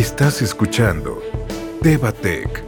Estás 0.00 0.40
escuchando 0.40 1.22
Tevatec. 1.82 2.64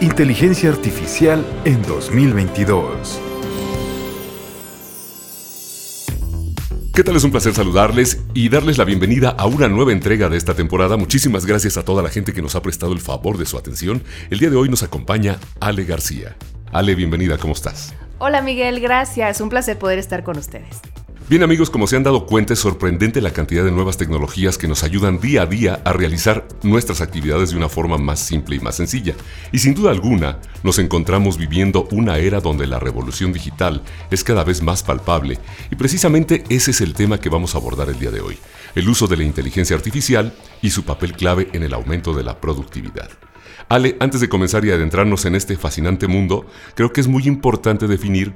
Inteligencia 0.00 0.70
Artificial 0.70 1.46
en 1.64 1.80
2022. 1.82 3.20
¿Qué 6.92 7.04
tal? 7.04 7.14
Es 7.14 7.22
un 7.22 7.30
placer 7.30 7.54
saludarles 7.54 8.20
y 8.34 8.48
darles 8.48 8.76
la 8.76 8.84
bienvenida 8.84 9.28
a 9.38 9.46
una 9.46 9.68
nueva 9.68 9.92
entrega 9.92 10.28
de 10.28 10.36
esta 10.36 10.54
temporada. 10.54 10.96
Muchísimas 10.96 11.46
gracias 11.46 11.76
a 11.76 11.84
toda 11.84 12.02
la 12.02 12.08
gente 12.08 12.32
que 12.32 12.42
nos 12.42 12.56
ha 12.56 12.62
prestado 12.62 12.92
el 12.92 12.98
favor 12.98 13.38
de 13.38 13.46
su 13.46 13.56
atención. 13.56 14.02
El 14.30 14.40
día 14.40 14.50
de 14.50 14.56
hoy 14.56 14.68
nos 14.68 14.82
acompaña 14.82 15.38
Ale 15.60 15.84
García. 15.84 16.36
Ale, 16.72 16.96
bienvenida, 16.96 17.38
¿cómo 17.38 17.52
estás? 17.52 17.94
Hola 18.20 18.42
Miguel, 18.42 18.80
gracias. 18.80 19.40
Un 19.40 19.48
placer 19.48 19.78
poder 19.78 19.98
estar 19.98 20.24
con 20.24 20.38
ustedes. 20.38 20.80
Bien 21.28 21.42
amigos, 21.42 21.68
como 21.68 21.86
se 21.86 21.94
han 21.94 22.02
dado 22.02 22.26
cuenta 22.26 22.54
es 22.54 22.58
sorprendente 22.58 23.20
la 23.20 23.32
cantidad 23.32 23.62
de 23.62 23.70
nuevas 23.70 23.98
tecnologías 23.98 24.56
que 24.56 24.66
nos 24.66 24.82
ayudan 24.82 25.20
día 25.20 25.42
a 25.42 25.46
día 25.46 25.82
a 25.84 25.92
realizar 25.92 26.48
nuestras 26.62 27.02
actividades 27.02 27.50
de 27.50 27.58
una 27.58 27.68
forma 27.68 27.98
más 27.98 28.18
simple 28.18 28.56
y 28.56 28.60
más 28.60 28.76
sencilla. 28.76 29.14
Y 29.52 29.58
sin 29.58 29.74
duda 29.74 29.90
alguna, 29.90 30.38
nos 30.62 30.78
encontramos 30.78 31.36
viviendo 31.36 31.86
una 31.92 32.16
era 32.16 32.40
donde 32.40 32.66
la 32.66 32.80
revolución 32.80 33.32
digital 33.32 33.82
es 34.10 34.24
cada 34.24 34.42
vez 34.42 34.62
más 34.62 34.82
palpable 34.82 35.38
y 35.70 35.76
precisamente 35.76 36.44
ese 36.48 36.70
es 36.70 36.80
el 36.80 36.94
tema 36.94 37.20
que 37.20 37.28
vamos 37.28 37.54
a 37.54 37.58
abordar 37.58 37.90
el 37.90 37.98
día 38.00 38.10
de 38.10 38.22
hoy, 38.22 38.38
el 38.74 38.88
uso 38.88 39.06
de 39.06 39.18
la 39.18 39.24
inteligencia 39.24 39.76
artificial 39.76 40.34
y 40.62 40.70
su 40.70 40.84
papel 40.84 41.12
clave 41.12 41.50
en 41.52 41.62
el 41.62 41.74
aumento 41.74 42.14
de 42.14 42.24
la 42.24 42.40
productividad. 42.40 43.10
Ale, 43.68 43.96
antes 44.00 44.20
de 44.20 44.28
comenzar 44.28 44.64
y 44.64 44.70
adentrarnos 44.70 45.24
en 45.26 45.34
este 45.34 45.56
fascinante 45.56 46.06
mundo, 46.06 46.46
creo 46.74 46.92
que 46.92 47.00
es 47.00 47.08
muy 47.08 47.26
importante 47.26 47.86
definir 47.86 48.34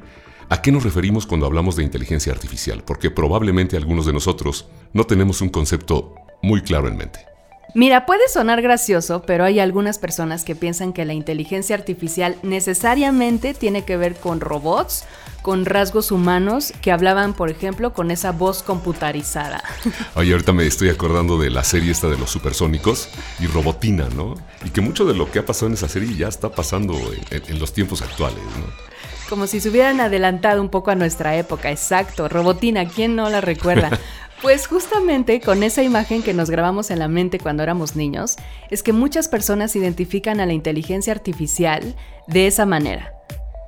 ¿A 0.52 0.60
qué 0.60 0.70
nos 0.70 0.82
referimos 0.84 1.24
cuando 1.24 1.46
hablamos 1.46 1.76
de 1.76 1.82
inteligencia 1.82 2.30
artificial? 2.30 2.82
Porque 2.84 3.10
probablemente 3.10 3.78
algunos 3.78 4.04
de 4.04 4.12
nosotros 4.12 4.68
no 4.92 5.04
tenemos 5.04 5.40
un 5.40 5.48
concepto 5.48 6.14
muy 6.42 6.60
claro 6.60 6.88
en 6.88 6.98
mente. 6.98 7.31
Mira, 7.74 8.04
puede 8.04 8.28
sonar 8.28 8.60
gracioso, 8.60 9.22
pero 9.22 9.44
hay 9.44 9.58
algunas 9.58 9.98
personas 9.98 10.44
que 10.44 10.54
piensan 10.54 10.92
que 10.92 11.06
la 11.06 11.14
inteligencia 11.14 11.74
artificial 11.74 12.36
necesariamente 12.42 13.54
tiene 13.54 13.84
que 13.84 13.96
ver 13.96 14.14
con 14.14 14.40
robots, 14.40 15.04
con 15.40 15.64
rasgos 15.64 16.12
humanos 16.12 16.74
que 16.82 16.92
hablaban, 16.92 17.32
por 17.32 17.48
ejemplo, 17.48 17.94
con 17.94 18.10
esa 18.10 18.30
voz 18.32 18.62
computarizada. 18.62 19.64
Oye, 20.14 20.32
ahorita 20.32 20.52
me 20.52 20.66
estoy 20.66 20.90
acordando 20.90 21.38
de 21.38 21.48
la 21.48 21.64
serie 21.64 21.92
esta 21.92 22.08
de 22.08 22.18
los 22.18 22.30
supersónicos 22.30 23.08
y 23.40 23.46
Robotina, 23.46 24.06
¿no? 24.14 24.34
Y 24.64 24.70
que 24.70 24.82
mucho 24.82 25.06
de 25.06 25.14
lo 25.14 25.30
que 25.30 25.38
ha 25.38 25.46
pasado 25.46 25.68
en 25.68 25.74
esa 25.74 25.88
serie 25.88 26.14
ya 26.14 26.28
está 26.28 26.50
pasando 26.50 26.94
en, 27.30 27.42
en 27.48 27.58
los 27.58 27.72
tiempos 27.72 28.02
actuales, 28.02 28.42
¿no? 28.58 28.92
Como 29.30 29.46
si 29.46 29.60
se 29.60 29.70
hubieran 29.70 29.98
adelantado 29.98 30.60
un 30.60 30.68
poco 30.68 30.90
a 30.90 30.94
nuestra 30.94 31.36
época, 31.36 31.70
exacto. 31.70 32.28
Robotina, 32.28 32.86
¿quién 32.86 33.16
no 33.16 33.30
la 33.30 33.40
recuerda? 33.40 33.98
Pues 34.42 34.66
justamente 34.66 35.40
con 35.40 35.62
esa 35.62 35.84
imagen 35.84 36.20
que 36.20 36.34
nos 36.34 36.50
grabamos 36.50 36.90
en 36.90 36.98
la 36.98 37.06
mente 37.06 37.38
cuando 37.38 37.62
éramos 37.62 37.94
niños, 37.94 38.34
es 38.72 38.82
que 38.82 38.92
muchas 38.92 39.28
personas 39.28 39.76
identifican 39.76 40.40
a 40.40 40.46
la 40.46 40.52
inteligencia 40.52 41.12
artificial 41.12 41.94
de 42.26 42.48
esa 42.48 42.66
manera. 42.66 43.14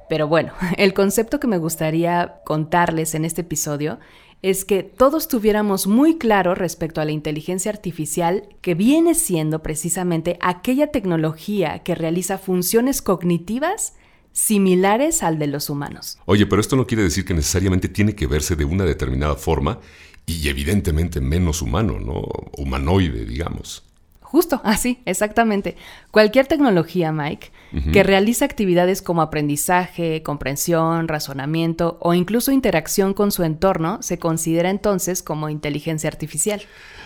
Pero 0.08 0.27
bueno, 0.27 0.52
el 0.77 0.92
concepto 0.92 1.39
que 1.39 1.47
me 1.47 1.58
gustaría 1.58 2.41
contarles 2.45 3.14
en 3.14 3.25
este 3.25 3.42
episodio 3.42 4.00
es 4.42 4.64
que 4.64 4.83
todos 4.83 5.28
tuviéramos 5.28 5.86
muy 5.86 6.19
claro 6.19 6.56
respecto 6.56 7.00
a 7.00 7.05
la 7.05 7.12
inteligencia 7.12 7.70
artificial 7.70 8.48
que 8.61 8.75
viene 8.75 9.14
siendo 9.14 9.62
precisamente 9.62 10.36
aquella 10.41 10.89
tecnología 10.89 11.84
que 11.84 11.95
realiza 11.95 12.36
funciones 12.36 13.00
cognitivas 13.00 13.95
similares 14.33 15.22
al 15.22 15.39
de 15.39 15.47
los 15.47 15.70
humanos. 15.70 16.19
Oye, 16.27 16.47
pero 16.47 16.61
esto 16.61 16.75
no 16.75 16.84
quiere 16.89 17.05
decir 17.05 17.25
que 17.25 17.33
necesariamente 17.33 17.89
tiene 17.89 18.17
que 18.17 18.27
verse 18.27 18.56
de 18.56 18.64
una 18.64 18.84
determinada 18.84 19.36
forma 19.36 19.78
y 20.27 20.48
evidentemente 20.48 21.20
menos 21.20 21.62
humano, 21.62 21.98
¿no? 22.00 22.22
Humanoide, 22.56 23.24
digamos. 23.24 23.83
Justo, 24.20 24.61
así, 24.64 25.01
exactamente. 25.05 25.77
Cualquier 26.11 26.46
tecnología, 26.46 27.12
Mike, 27.12 27.52
que 27.92 28.02
realiza 28.02 28.45
actividades 28.45 29.01
como 29.01 29.23
aprendizaje, 29.23 30.24
comprensión, 30.24 31.07
razonamiento 31.07 31.98
o 32.01 32.14
incluso 32.14 32.51
interacción 32.51 33.14
con 33.14 33.30
su 33.30 33.45
entorno, 33.45 34.02
se 34.02 34.18
considera 34.18 34.70
entonces 34.70 35.23
como 35.23 35.51
inteligencia 35.51 36.08
artificial. 36.08 36.63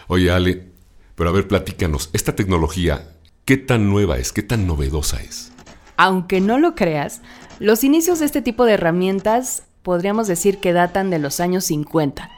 Oye, 0.07 0.31
Ale, 0.31 0.69
pero 1.17 1.28
a 1.28 1.33
ver, 1.34 1.49
platícanos, 1.49 2.09
esta 2.15 2.34
tecnología, 2.34 3.11
¿qué 3.45 3.59
tan 3.59 3.91
nueva 3.91 4.17
es? 4.17 4.33
¿Qué 4.33 4.43
tan 4.43 4.67
novedosa 4.67 5.21
es? 5.21 5.53
Aunque 5.99 6.41
no 6.41 6.59
lo 6.59 6.75
creas, 6.75 7.21
los 7.59 7.84
inicios 7.84 8.21
de 8.21 8.27
este 8.27 8.41
tipo 8.41 8.65
de 8.65 8.73
herramientas 8.73 9.65
podríamos 9.88 10.26
decir 10.26 10.59
que 10.59 10.75
datan 10.75 11.09
de 11.09 11.19
los 11.19 11.41
años 11.41 11.65
50. 11.65 12.31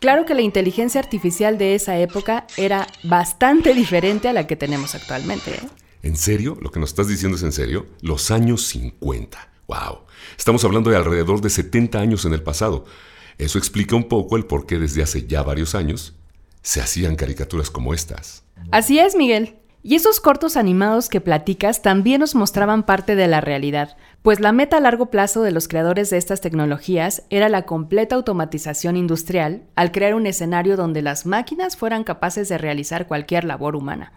Claro 0.00 0.24
que 0.24 0.32
la 0.32 0.40
inteligencia 0.40 0.98
artificial 0.98 1.58
de 1.58 1.74
esa 1.74 1.98
época 1.98 2.46
era 2.56 2.86
bastante 3.02 3.74
diferente 3.74 4.26
a 4.26 4.32
la 4.32 4.46
que 4.46 4.56
tenemos 4.56 4.94
actualmente. 4.94 5.50
¿eh? 5.50 5.68
¿En 6.02 6.16
serio? 6.16 6.56
¿Lo 6.62 6.70
que 6.70 6.80
nos 6.80 6.88
estás 6.88 7.06
diciendo 7.06 7.36
es 7.36 7.42
en 7.42 7.52
serio? 7.52 7.88
Los 8.00 8.30
años 8.30 8.66
50. 8.68 9.50
¡Wow! 9.66 9.98
Estamos 10.38 10.64
hablando 10.64 10.88
de 10.88 10.96
alrededor 10.96 11.42
de 11.42 11.50
70 11.50 11.98
años 12.00 12.24
en 12.24 12.32
el 12.32 12.42
pasado. 12.42 12.86
Eso 13.36 13.58
explica 13.58 13.94
un 13.94 14.08
poco 14.08 14.38
el 14.38 14.46
por 14.46 14.64
qué 14.64 14.78
desde 14.78 15.02
hace 15.02 15.26
ya 15.26 15.42
varios 15.42 15.74
años 15.74 16.14
se 16.62 16.80
hacían 16.80 17.16
caricaturas 17.16 17.68
como 17.70 17.92
estas. 17.92 18.44
Así 18.70 18.98
es, 18.98 19.14
Miguel. 19.14 19.58
Y 19.82 19.94
esos 19.94 20.20
cortos 20.20 20.56
animados 20.56 21.10
que 21.10 21.20
platicas 21.20 21.82
también 21.82 22.20
nos 22.20 22.34
mostraban 22.34 22.82
parte 22.82 23.14
de 23.14 23.28
la 23.28 23.42
realidad, 23.42 23.96
pues 24.22 24.40
la 24.40 24.52
meta 24.52 24.78
a 24.78 24.80
largo 24.80 25.06
plazo 25.06 25.42
de 25.42 25.52
los 25.52 25.68
creadores 25.68 26.10
de 26.10 26.16
estas 26.16 26.40
tecnologías 26.40 27.22
era 27.30 27.48
la 27.48 27.62
completa 27.62 28.16
automatización 28.16 28.96
industrial 28.96 29.62
al 29.76 29.92
crear 29.92 30.14
un 30.14 30.26
escenario 30.26 30.76
donde 30.76 31.02
las 31.02 31.24
máquinas 31.24 31.76
fueran 31.76 32.04
capaces 32.04 32.48
de 32.48 32.58
realizar 32.58 33.06
cualquier 33.06 33.44
labor 33.44 33.76
humana. 33.76 34.12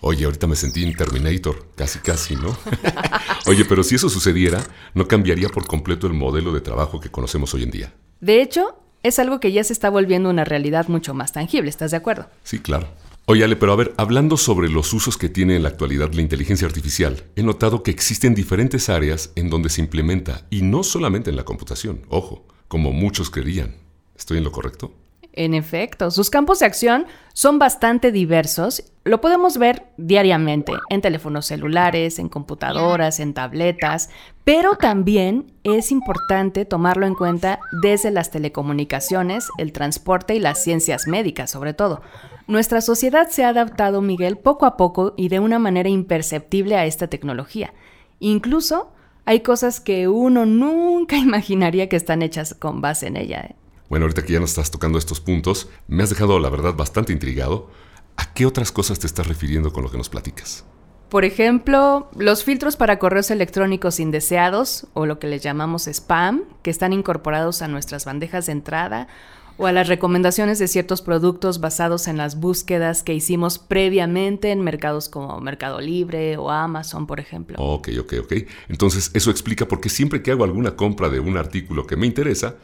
Oye, 0.00 0.26
ahorita 0.26 0.46
me 0.46 0.56
sentí 0.56 0.84
en 0.84 0.94
Terminator, 0.94 1.68
casi 1.76 1.98
casi, 2.00 2.36
¿no? 2.36 2.54
Oye, 3.46 3.64
pero 3.64 3.82
si 3.82 3.94
eso 3.94 4.10
sucediera, 4.10 4.60
no 4.92 5.08
cambiaría 5.08 5.48
por 5.48 5.66
completo 5.66 6.06
el 6.06 6.12
modelo 6.12 6.52
de 6.52 6.60
trabajo 6.60 7.00
que 7.00 7.10
conocemos 7.10 7.54
hoy 7.54 7.62
en 7.62 7.70
día. 7.70 7.92
De 8.20 8.42
hecho, 8.42 8.78
es 9.02 9.18
algo 9.18 9.40
que 9.40 9.52
ya 9.52 9.64
se 9.64 9.72
está 9.72 9.88
volviendo 9.88 10.28
una 10.28 10.44
realidad 10.44 10.88
mucho 10.88 11.14
más 11.14 11.32
tangible, 11.32 11.70
¿estás 11.70 11.92
de 11.92 11.96
acuerdo? 11.96 12.26
Sí, 12.42 12.58
claro. 12.58 12.88
Oye, 13.26 13.42
Ale, 13.42 13.56
pero 13.56 13.72
a 13.72 13.76
ver, 13.76 13.94
hablando 13.96 14.36
sobre 14.36 14.68
los 14.68 14.92
usos 14.92 15.16
que 15.16 15.30
tiene 15.30 15.56
en 15.56 15.62
la 15.62 15.70
actualidad 15.70 16.12
la 16.12 16.20
inteligencia 16.20 16.66
artificial, 16.66 17.24
he 17.36 17.42
notado 17.42 17.82
que 17.82 17.90
existen 17.90 18.34
diferentes 18.34 18.90
áreas 18.90 19.32
en 19.34 19.48
donde 19.48 19.70
se 19.70 19.80
implementa, 19.80 20.42
y 20.50 20.60
no 20.60 20.82
solamente 20.82 21.30
en 21.30 21.36
la 21.36 21.44
computación, 21.44 22.02
ojo, 22.10 22.44
como 22.68 22.92
muchos 22.92 23.30
creían. 23.30 23.76
¿Estoy 24.14 24.36
en 24.36 24.44
lo 24.44 24.52
correcto? 24.52 24.92
En 25.32 25.54
efecto, 25.54 26.10
sus 26.10 26.28
campos 26.28 26.58
de 26.58 26.66
acción 26.66 27.06
son 27.32 27.58
bastante 27.58 28.12
diversos. 28.12 28.84
Lo 29.04 29.22
podemos 29.22 29.56
ver 29.56 29.86
diariamente 29.96 30.72
en 30.90 31.00
teléfonos 31.00 31.46
celulares, 31.46 32.18
en 32.18 32.28
computadoras, 32.28 33.20
en 33.20 33.32
tabletas, 33.32 34.10
pero 34.44 34.76
también 34.76 35.50
es 35.64 35.90
importante 35.92 36.66
tomarlo 36.66 37.06
en 37.06 37.14
cuenta 37.14 37.58
desde 37.82 38.10
las 38.10 38.30
telecomunicaciones, 38.30 39.48
el 39.56 39.72
transporte 39.72 40.34
y 40.34 40.40
las 40.40 40.62
ciencias 40.62 41.06
médicas 41.06 41.50
sobre 41.50 41.72
todo. 41.72 42.02
Nuestra 42.46 42.82
sociedad 42.82 43.28
se 43.30 43.44
ha 43.44 43.48
adaptado, 43.48 44.02
Miguel, 44.02 44.36
poco 44.36 44.66
a 44.66 44.76
poco 44.76 45.14
y 45.16 45.28
de 45.28 45.40
una 45.40 45.58
manera 45.58 45.88
imperceptible 45.88 46.76
a 46.76 46.84
esta 46.84 47.06
tecnología. 47.08 47.72
Incluso 48.20 48.92
hay 49.24 49.40
cosas 49.40 49.80
que 49.80 50.08
uno 50.08 50.44
nunca 50.44 51.16
imaginaría 51.18 51.88
que 51.88 51.96
están 51.96 52.22
hechas 52.22 52.54
con 52.54 52.80
base 52.80 53.06
en 53.06 53.16
ella. 53.16 53.40
¿eh? 53.40 53.56
Bueno, 53.88 54.04
ahorita 54.04 54.24
que 54.24 54.34
ya 54.34 54.40
nos 54.40 54.50
estás 54.50 54.70
tocando 54.70 54.98
estos 54.98 55.20
puntos, 55.20 55.70
me 55.88 56.02
has 56.02 56.10
dejado, 56.10 56.38
la 56.38 56.50
verdad, 56.50 56.74
bastante 56.74 57.12
intrigado. 57.12 57.70
¿A 58.16 58.32
qué 58.34 58.44
otras 58.46 58.70
cosas 58.70 58.98
te 58.98 59.06
estás 59.06 59.26
refiriendo 59.26 59.72
con 59.72 59.82
lo 59.82 59.90
que 59.90 59.98
nos 59.98 60.08
platicas? 60.08 60.64
Por 61.08 61.24
ejemplo, 61.24 62.08
los 62.16 62.44
filtros 62.44 62.76
para 62.76 62.98
correos 62.98 63.30
electrónicos 63.30 64.00
indeseados, 64.00 64.88
o 64.94 65.06
lo 65.06 65.18
que 65.18 65.28
les 65.28 65.42
llamamos 65.42 65.86
spam, 65.86 66.44
que 66.62 66.70
están 66.70 66.92
incorporados 66.92 67.62
a 67.62 67.68
nuestras 67.68 68.04
bandejas 68.04 68.46
de 68.46 68.52
entrada, 68.52 69.08
o 69.56 69.66
a 69.66 69.72
las 69.72 69.88
recomendaciones 69.88 70.58
de 70.58 70.68
ciertos 70.68 71.02
productos 71.02 71.60
basados 71.60 72.08
en 72.08 72.16
las 72.16 72.38
búsquedas 72.40 73.02
que 73.02 73.14
hicimos 73.14 73.58
previamente 73.58 74.50
en 74.50 74.62
mercados 74.62 75.08
como 75.08 75.40
Mercado 75.40 75.80
Libre 75.80 76.36
o 76.36 76.50
Amazon, 76.50 77.06
por 77.06 77.20
ejemplo. 77.20 77.56
Ok, 77.58 77.90
ok, 78.00 78.14
ok. 78.22 78.32
Entonces, 78.68 79.10
eso 79.14 79.30
explica 79.30 79.68
por 79.68 79.80
qué 79.80 79.88
siempre 79.88 80.22
que 80.22 80.30
hago 80.30 80.44
alguna 80.44 80.76
compra 80.76 81.08
de 81.08 81.20
un 81.20 81.36
artículo 81.36 81.86
que 81.86 81.96
me 81.96 82.06
interesa, 82.06 82.56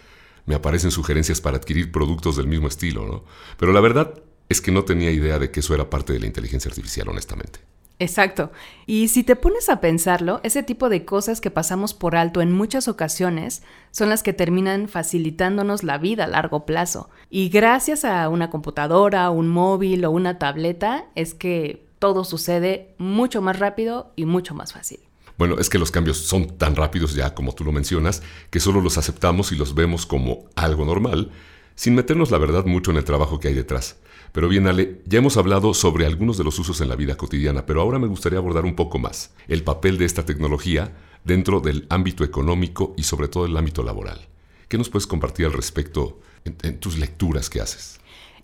me 0.46 0.54
aparecen 0.54 0.90
sugerencias 0.90 1.40
para 1.40 1.58
adquirir 1.58 1.92
productos 1.92 2.36
del 2.36 2.48
mismo 2.48 2.68
estilo, 2.68 3.06
¿no? 3.06 3.24
Pero 3.58 3.72
la 3.72 3.80
verdad 3.80 4.14
es 4.48 4.60
que 4.60 4.72
no 4.72 4.84
tenía 4.84 5.10
idea 5.10 5.38
de 5.38 5.50
que 5.50 5.60
eso 5.60 5.74
era 5.74 5.88
parte 5.88 6.12
de 6.12 6.20
la 6.20 6.26
inteligencia 6.26 6.68
artificial, 6.68 7.08
honestamente. 7.08 7.60
Exacto. 8.00 8.50
Y 8.86 9.08
si 9.08 9.22
te 9.24 9.36
pones 9.36 9.68
a 9.68 9.82
pensarlo, 9.82 10.40
ese 10.42 10.62
tipo 10.62 10.88
de 10.88 11.04
cosas 11.04 11.42
que 11.42 11.50
pasamos 11.50 11.92
por 11.92 12.16
alto 12.16 12.40
en 12.40 12.50
muchas 12.50 12.88
ocasiones 12.88 13.62
son 13.90 14.08
las 14.08 14.22
que 14.22 14.32
terminan 14.32 14.88
facilitándonos 14.88 15.84
la 15.84 15.98
vida 15.98 16.24
a 16.24 16.26
largo 16.26 16.64
plazo. 16.64 17.10
Y 17.28 17.50
gracias 17.50 18.06
a 18.06 18.26
una 18.30 18.48
computadora, 18.48 19.28
un 19.28 19.48
móvil 19.48 20.06
o 20.06 20.10
una 20.10 20.38
tableta 20.38 21.04
es 21.14 21.34
que 21.34 21.86
todo 21.98 22.24
sucede 22.24 22.94
mucho 22.96 23.42
más 23.42 23.58
rápido 23.58 24.14
y 24.16 24.24
mucho 24.24 24.54
más 24.54 24.72
fácil. 24.72 25.00
Bueno, 25.36 25.58
es 25.58 25.68
que 25.68 25.78
los 25.78 25.90
cambios 25.90 26.16
son 26.16 26.56
tan 26.56 26.76
rápidos 26.76 27.14
ya 27.14 27.34
como 27.34 27.54
tú 27.54 27.64
lo 27.64 27.72
mencionas, 27.72 28.22
que 28.48 28.60
solo 28.60 28.80
los 28.80 28.96
aceptamos 28.96 29.52
y 29.52 29.56
los 29.56 29.74
vemos 29.74 30.06
como 30.06 30.46
algo 30.56 30.86
normal, 30.86 31.32
sin 31.74 31.94
meternos 31.94 32.30
la 32.30 32.38
verdad 32.38 32.64
mucho 32.64 32.92
en 32.92 32.96
el 32.96 33.04
trabajo 33.04 33.40
que 33.40 33.48
hay 33.48 33.54
detrás. 33.54 33.98
Pero 34.32 34.48
bien, 34.48 34.66
Ale, 34.68 35.00
ya 35.06 35.18
hemos 35.18 35.36
hablado 35.36 35.74
sobre 35.74 36.06
algunos 36.06 36.38
de 36.38 36.44
los 36.44 36.58
usos 36.58 36.80
en 36.80 36.88
la 36.88 36.96
vida 36.96 37.16
cotidiana, 37.16 37.66
pero 37.66 37.80
ahora 37.80 37.98
me 37.98 38.06
gustaría 38.06 38.38
abordar 38.38 38.64
un 38.64 38.76
poco 38.76 38.98
más 38.98 39.32
el 39.48 39.64
papel 39.64 39.98
de 39.98 40.04
esta 40.04 40.24
tecnología 40.24 40.92
dentro 41.24 41.60
del 41.60 41.86
ámbito 41.90 42.24
económico 42.24 42.94
y 42.96 43.02
sobre 43.02 43.28
todo 43.28 43.46
el 43.46 43.56
ámbito 43.56 43.82
laboral. 43.82 44.20
¿Qué 44.68 44.78
nos 44.78 44.88
puedes 44.88 45.06
compartir 45.06 45.46
al 45.46 45.52
respecto 45.52 46.20
en, 46.44 46.78
tus 46.78 46.96
lecturas 46.96 47.50
que 47.50 47.60
haces? 47.60 47.98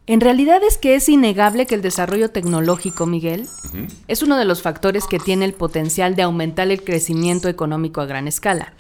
En 0.09 0.21
realidad 0.21 0.61
es 0.65 0.77
que 0.77 0.97
es 0.97 1.09
innegable 1.09 1.67
que 1.67 1.77
el 1.77 1.83
desarrollo 1.83 2.31
tecnológico, 2.31 3.07
Miguel, 3.07 3.49
es 4.09 4.23
uno 4.23 4.37
de 4.37 4.45
los 4.45 4.63
factores 4.63 5.07
que 5.07 5.19
tiene 5.19 5.45
el 5.45 5.53
potencial 5.53 6.17
de 6.17 6.23
aumentar 6.23 6.71
el 6.71 6.83
crecimiento 6.83 7.49
económico 7.49 8.01
a 8.01 8.07
gran 8.07 8.29
escala, 8.29 8.75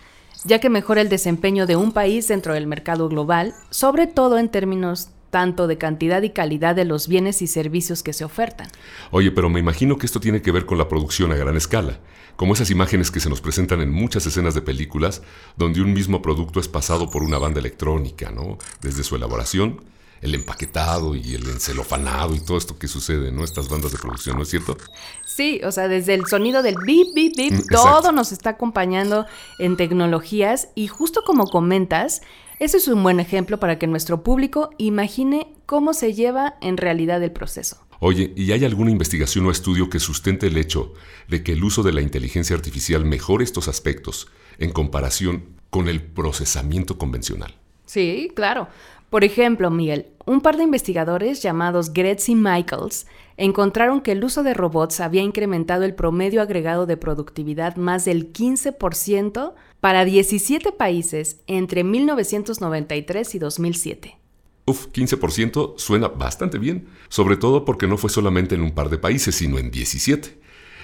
ya 0.44 0.60
que 0.60 0.70
mejora 0.70 1.00
el 1.00 1.08
desempeño 1.08 1.66
de 1.66 1.76
un 1.76 1.92
país 1.92 2.28
dentro 2.28 2.54
del 2.54 2.66
mercado 2.66 3.08
global, 3.08 3.54
sobre 3.70 4.06
todo 4.06 4.38
en 4.38 4.48
términos 4.48 5.10
tanto 5.36 5.66
de 5.66 5.76
cantidad 5.76 6.22
y 6.22 6.30
calidad 6.30 6.74
de 6.74 6.86
los 6.86 7.08
bienes 7.08 7.42
y 7.42 7.46
servicios 7.46 8.02
que 8.02 8.14
se 8.14 8.24
ofertan. 8.24 8.68
Oye, 9.10 9.30
pero 9.30 9.50
me 9.50 9.60
imagino 9.60 9.98
que 9.98 10.06
esto 10.06 10.18
tiene 10.18 10.40
que 10.40 10.50
ver 10.50 10.64
con 10.64 10.78
la 10.78 10.88
producción 10.88 11.30
a 11.30 11.34
gran 11.34 11.58
escala, 11.58 12.00
como 12.36 12.54
esas 12.54 12.70
imágenes 12.70 13.10
que 13.10 13.20
se 13.20 13.28
nos 13.28 13.42
presentan 13.42 13.82
en 13.82 13.92
muchas 13.92 14.24
escenas 14.24 14.54
de 14.54 14.62
películas 14.62 15.20
donde 15.58 15.82
un 15.82 15.92
mismo 15.92 16.22
producto 16.22 16.58
es 16.58 16.68
pasado 16.68 17.10
por 17.10 17.22
una 17.22 17.36
banda 17.36 17.60
electrónica, 17.60 18.30
¿no? 18.30 18.56
Desde 18.80 19.04
su 19.04 19.14
elaboración 19.14 19.82
el 20.22 20.34
empaquetado 20.34 21.14
y 21.14 21.34
el 21.34 21.46
encelofanado 21.50 22.34
y 22.34 22.40
todo 22.40 22.56
esto 22.56 22.78
que 22.78 22.88
sucede, 22.88 23.30
¿no? 23.30 23.44
Estas 23.44 23.68
bandas 23.68 23.92
de 23.92 23.98
producción, 23.98 24.38
¿no 24.38 24.44
es 24.44 24.48
cierto? 24.48 24.78
Sí, 25.26 25.60
o 25.62 25.70
sea, 25.70 25.86
desde 25.86 26.14
el 26.14 26.24
sonido 26.24 26.62
del 26.62 26.76
bip, 26.86 27.08
bip, 27.14 27.36
bip, 27.36 27.52
mm, 27.52 27.66
todo 27.70 28.10
nos 28.10 28.32
está 28.32 28.50
acompañando 28.50 29.26
en 29.58 29.76
tecnologías 29.76 30.68
y 30.74 30.86
justo 30.86 31.20
como 31.26 31.44
comentas, 31.44 32.22
ese 32.58 32.78
es 32.78 32.88
un 32.88 33.02
buen 33.02 33.20
ejemplo 33.20 33.60
para 33.60 33.78
que 33.78 33.86
nuestro 33.86 34.22
público 34.22 34.70
imagine 34.78 35.48
cómo 35.66 35.92
se 35.92 36.14
lleva 36.14 36.56
en 36.60 36.76
realidad 36.76 37.22
el 37.22 37.32
proceso. 37.32 37.86
Oye, 38.00 38.32
¿y 38.36 38.52
hay 38.52 38.64
alguna 38.64 38.90
investigación 38.90 39.46
o 39.46 39.50
estudio 39.50 39.88
que 39.88 40.00
sustente 40.00 40.46
el 40.46 40.56
hecho 40.56 40.92
de 41.28 41.42
que 41.42 41.52
el 41.52 41.64
uso 41.64 41.82
de 41.82 41.92
la 41.92 42.02
inteligencia 42.02 42.56
artificial 42.56 43.04
mejore 43.04 43.44
estos 43.44 43.68
aspectos 43.68 44.28
en 44.58 44.72
comparación 44.72 45.44
con 45.70 45.88
el 45.88 46.02
procesamiento 46.02 46.98
convencional? 46.98 47.54
Sí, 47.86 48.30
claro. 48.34 48.68
Por 49.10 49.24
ejemplo, 49.24 49.70
Miguel, 49.70 50.06
un 50.26 50.40
par 50.40 50.56
de 50.56 50.64
investigadores 50.64 51.42
llamados 51.42 51.92
Gretz 51.92 52.28
y 52.28 52.34
Michaels 52.34 53.06
encontraron 53.36 54.00
que 54.00 54.12
el 54.12 54.24
uso 54.24 54.42
de 54.42 54.54
robots 54.54 55.00
había 55.00 55.22
incrementado 55.22 55.84
el 55.84 55.94
promedio 55.94 56.42
agregado 56.42 56.86
de 56.86 56.96
productividad 56.96 57.76
más 57.76 58.04
del 58.04 58.32
15% 58.32 59.54
para 59.86 60.04
17 60.04 60.72
países 60.72 61.42
entre 61.46 61.84
1993 61.84 63.36
y 63.36 63.38
2007. 63.38 64.18
Uf, 64.64 64.88
15% 64.88 65.74
suena 65.76 66.08
bastante 66.08 66.58
bien, 66.58 66.88
sobre 67.08 67.36
todo 67.36 67.64
porque 67.64 67.86
no 67.86 67.96
fue 67.96 68.10
solamente 68.10 68.56
en 68.56 68.62
un 68.62 68.72
par 68.72 68.90
de 68.90 68.98
países, 68.98 69.36
sino 69.36 69.60
en 69.60 69.70
17. 69.70 70.40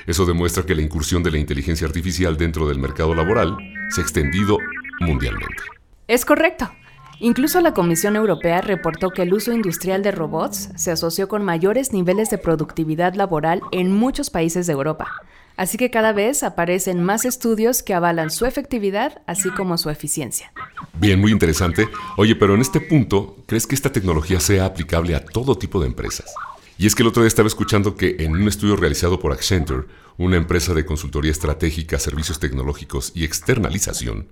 Eso 0.06 0.24
demuestra 0.24 0.64
que 0.64 0.76
la 0.76 0.82
incursión 0.82 1.24
de 1.24 1.32
la 1.32 1.38
inteligencia 1.38 1.84
artificial 1.84 2.36
dentro 2.36 2.68
del 2.68 2.78
mercado 2.78 3.12
laboral 3.12 3.56
se 3.90 4.02
ha 4.02 4.04
extendido 4.04 4.56
mundialmente. 5.00 5.64
Es 6.06 6.24
correcto. 6.24 6.70
Incluso 7.18 7.60
la 7.60 7.74
Comisión 7.74 8.14
Europea 8.14 8.60
reportó 8.60 9.10
que 9.10 9.22
el 9.22 9.34
uso 9.34 9.52
industrial 9.52 10.04
de 10.04 10.12
robots 10.12 10.68
se 10.76 10.92
asoció 10.92 11.26
con 11.26 11.44
mayores 11.44 11.92
niveles 11.92 12.30
de 12.30 12.38
productividad 12.38 13.14
laboral 13.14 13.62
en 13.72 13.90
muchos 13.90 14.30
países 14.30 14.68
de 14.68 14.74
Europa. 14.74 15.10
Así 15.56 15.76
que 15.78 15.90
cada 15.90 16.12
vez 16.12 16.42
aparecen 16.42 17.02
más 17.02 17.24
estudios 17.24 17.82
que 17.82 17.94
avalan 17.94 18.30
su 18.30 18.46
efectividad, 18.46 19.22
así 19.26 19.50
como 19.50 19.78
su 19.78 19.90
eficiencia. 19.90 20.52
Bien, 20.94 21.20
muy 21.20 21.32
interesante. 21.32 21.88
Oye, 22.16 22.36
pero 22.36 22.54
en 22.54 22.60
este 22.60 22.80
punto, 22.80 23.36
¿crees 23.46 23.66
que 23.66 23.74
esta 23.74 23.92
tecnología 23.92 24.40
sea 24.40 24.64
aplicable 24.64 25.14
a 25.14 25.24
todo 25.24 25.56
tipo 25.56 25.80
de 25.80 25.86
empresas? 25.86 26.34
Y 26.78 26.86
es 26.86 26.94
que 26.94 27.02
el 27.02 27.08
otro 27.08 27.22
día 27.22 27.28
estaba 27.28 27.48
escuchando 27.48 27.96
que 27.96 28.16
en 28.20 28.32
un 28.32 28.48
estudio 28.48 28.76
realizado 28.76 29.20
por 29.20 29.32
Accenture, 29.32 29.86
una 30.18 30.36
empresa 30.36 30.74
de 30.74 30.84
consultoría 30.84 31.30
estratégica, 31.30 31.98
servicios 31.98 32.40
tecnológicos 32.40 33.12
y 33.14 33.24
externalización, 33.24 34.28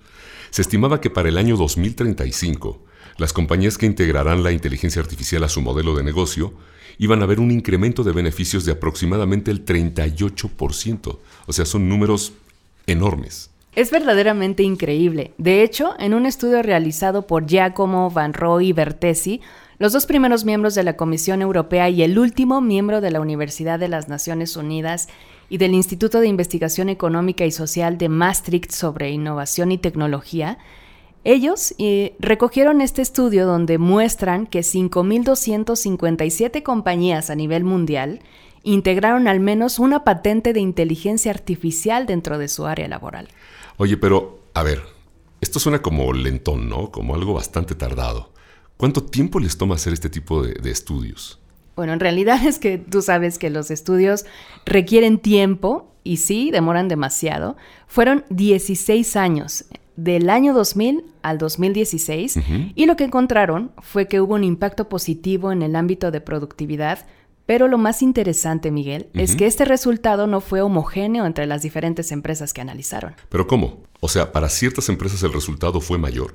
se 0.51 0.63
estimaba 0.63 1.01
que 1.01 1.11
para 1.11 1.29
el 1.29 1.39
año 1.39 1.57
2035, 1.57 2.85
las 3.21 3.35
compañías 3.35 3.77
que 3.77 3.85
integrarán 3.85 4.43
la 4.43 4.51
inteligencia 4.51 5.03
artificial 5.03 5.45
a 5.45 5.51
su 5.51 5.61
modelo 5.61 5.95
de 5.95 6.03
negocio 6.03 6.55
iban 6.97 7.23
a 7.23 7.27
ver 7.27 7.39
un 7.39 7.51
incremento 7.51 8.03
de 8.03 8.13
beneficios 8.13 8.65
de 8.65 8.73
aproximadamente 8.73 9.51
el 9.51 9.65
38%. 9.65 11.19
O 11.47 11.53
sea, 11.53 11.67
son 11.67 11.87
números 11.87 12.33
enormes. 12.87 13.51
Es 13.77 13.91
verdaderamente 13.91 14.63
increíble. 14.63 15.33
De 15.37 15.63
hecho, 15.63 15.95
en 15.99 16.15
un 16.15 16.25
estudio 16.25 16.63
realizado 16.63 17.27
por 17.27 17.47
Giacomo 17.47 18.11
Van 18.11 18.33
Roy 18.33 18.69
y 18.69 18.73
Bertesi, 18.73 19.43
los 19.79 19.93
dos 19.93 20.07
primeros 20.07 20.47
miembros 20.47 20.75
de 20.75 20.83
la 20.83 20.97
Comisión 20.97 21.43
Europea 21.43 21.91
y 21.91 22.03
el 22.03 22.19
último 22.19 22.63
miembro 22.63 23.03
de 23.03 23.11
la 23.11 23.21
Universidad 23.21 23.79
de 23.79 23.89
las 23.89 24.09
Naciones 24.09 24.57
Unidas 24.57 25.09
y 25.51 25.59
del 25.59 25.75
Instituto 25.75 26.21
de 26.21 26.29
Investigación 26.29 26.89
Económica 26.89 27.45
y 27.45 27.51
Social 27.51 27.99
de 27.99 28.09
Maastricht 28.09 28.73
sobre 28.73 29.11
Innovación 29.11 29.73
y 29.73 29.79
Tecnología, 29.79 30.59
ellos 31.25 31.75
eh, 31.79 32.17
recogieron 32.19 32.81
este 32.81 33.03
estudio 33.03 33.47
donde 33.47 33.79
muestran 33.79 34.47
que 34.47 34.61
5.257 34.61 36.63
compañías 36.63 37.31
a 37.31 37.35
nivel 37.35 37.65
mundial 37.65 38.21
integraron 38.63 39.29
al 39.29 39.41
menos 39.41 39.79
una 39.79 40.05
patente 40.05 40.53
de 40.53 40.61
inteligencia 40.61 41.31
artificial 41.31 42.07
dentro 42.07 42.39
de 42.39 42.49
su 42.49 42.67
área 42.67 42.89
laboral. 42.89 43.29
Oye, 43.77 43.97
pero, 43.97 44.41
a 44.55 44.63
ver, 44.63 44.83
esto 45.41 45.59
suena 45.59 45.81
como 45.81 46.13
lentón, 46.13 46.69
¿no? 46.69 46.91
Como 46.91 47.15
algo 47.15 47.35
bastante 47.35 47.75
tardado. 47.75 48.31
¿Cuánto 48.77 49.05
tiempo 49.05 49.41
les 49.41 49.59
toma 49.59 49.75
hacer 49.75 49.93
este 49.93 50.09
tipo 50.09 50.43
de 50.43 50.71
estudios? 50.71 51.39
Bueno, 51.77 51.95
en 51.95 52.01
realidad 52.01 52.43
es 52.47 52.59
que 52.59 52.79
tú 52.79 53.03
sabes 53.03 53.39
que 53.39 53.51
los 53.51 53.71
estudios 53.71 54.27
requieren 54.67 55.19
tiempo 55.19 55.91
y 56.05 56.19
sí, 56.19 56.51
demoran 56.51 56.89
demasiado. 56.89 57.57
Fueron 57.87 58.25
16 58.31 59.17
años, 59.17 59.65
del 60.03 60.31
año 60.31 60.55
2000 60.55 61.05
al 61.23 61.37
2016, 61.37 62.39
y 62.75 62.87
lo 62.87 62.97
que 62.97 63.05
encontraron 63.05 63.73
fue 63.79 64.09
que 64.09 64.21
hubo 64.21 64.35
un 64.35 64.45
impacto 64.45 64.89
positivo 64.89 65.53
en 65.53 65.63
el 65.63 65.77
ámbito 65.77 66.11
de 66.11 66.23
productividad, 66.23 67.07
pero 67.45 67.69
lo 67.69 67.77
más 67.77 68.01
interesante, 68.01 68.71
Miguel, 68.71 69.09
es 69.13 69.37
que 69.37 69.47
este 69.47 69.65
resultado 69.65 70.27
no 70.27 70.41
fue 70.41 70.63
homogéneo 70.63 71.27
entre 71.27 71.47
las 71.47 71.63
diferentes 71.63 72.13
empresas 72.13 72.55
que 72.55 72.61
analizaron. 72.61 73.15
¿Pero 73.29 73.47
cómo? 73.47 73.83
O 74.01 74.09
sea, 74.09 74.33
para 74.33 74.49
ciertas 74.49 74.89
empresas 74.89 75.23
el 75.23 75.33
resultado 75.33 75.81
fue 75.81 75.99
mayor. 75.99 76.35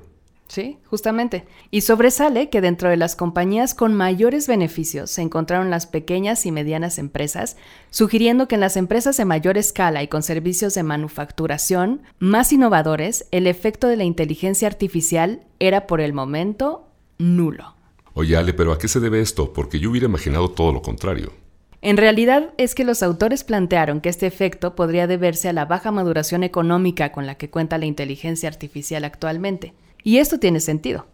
Sí, 0.56 0.78
justamente. 0.86 1.44
Y 1.70 1.82
sobresale 1.82 2.50
que 2.50 2.62
dentro 2.62 2.90
de 2.90 2.96
las 2.96 3.18
compañías 3.18 3.74
con 3.74 3.94
mayores 3.94 4.48
beneficios 4.48 5.12
se 5.12 5.22
encontraron 5.22 5.70
las 5.70 5.86
pequeñas 5.86 6.46
y 6.46 6.54
medianas 6.54 6.98
empresas, 6.98 7.58
sugiriendo 7.90 8.48
que 8.48 8.56
en 8.56 8.62
las 8.62 8.78
empresas 8.78 9.18
de 9.18 9.26
mayor 9.26 9.58
escala 9.58 10.02
y 10.02 10.08
con 10.08 10.24
servicios 10.24 10.74
de 10.74 10.84
manufacturación 10.84 12.04
más 12.20 12.54
innovadores, 12.54 13.28
el 13.32 13.48
efecto 13.48 13.90
de 13.90 13.98
la 13.98 14.06
inteligencia 14.06 14.70
artificial 14.70 15.42
era 15.60 15.88
por 15.88 16.00
el 16.00 16.14
momento 16.14 16.88
nulo. 17.18 17.76
Oye, 18.14 18.38
Ale, 18.38 18.54
pero 18.54 18.72
¿a 18.72 18.78
qué 18.78 18.88
se 18.88 19.02
debe 19.02 19.20
esto? 19.20 19.52
Porque 19.52 19.82
yo 19.82 19.90
hubiera 19.90 20.08
imaginado 20.08 20.52
todo 20.52 20.72
lo 20.72 20.82
contrario. 20.82 21.34
En 21.82 21.98
realidad 21.98 22.54
es 22.58 22.76
que 22.76 22.86
los 22.86 23.04
autores 23.04 23.44
plantearon 23.44 24.00
que 24.00 24.08
este 24.08 24.26
efecto 24.26 24.74
podría 24.74 25.06
deberse 25.06 25.50
a 25.50 25.54
la 25.54 25.66
baja 25.66 25.92
maduración 25.92 26.46
económica 26.46 27.12
con 27.12 27.26
la 27.26 27.36
que 27.36 27.50
cuenta 27.50 27.78
la 27.78 27.88
inteligencia 27.88 28.48
artificial 28.48 29.04
actualmente 29.04 29.74
y 30.06 30.20
esto 30.20 30.40
tiene 30.40 30.60
sentido, 30.60 31.08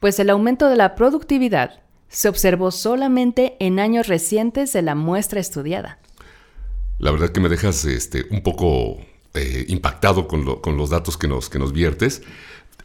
pues 0.00 0.20
el 0.20 0.28
aumento 0.28 0.68
de 0.68 0.76
la 0.76 0.94
productividad 0.94 1.80
se 2.08 2.28
observó 2.28 2.70
solamente 2.70 3.56
en 3.58 3.80
años 3.80 4.06
recientes 4.06 4.74
de 4.74 4.82
la 4.82 4.94
muestra 4.94 5.40
estudiada. 5.40 5.98
La 6.98 7.10
verdad 7.10 7.30
que 7.30 7.40
me 7.40 7.48
dejas 7.48 7.86
este, 7.86 8.26
un 8.30 8.42
poco 8.42 8.98
eh, 9.32 9.64
impactado 9.68 10.28
con, 10.28 10.44
los 10.44 10.90
datos 10.90 11.16
que 11.16 11.26
nos, 11.26 11.48
que 11.48 11.58
nos 11.58 11.72
viertes. 11.72 12.22